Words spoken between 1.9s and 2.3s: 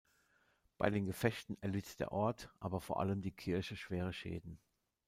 der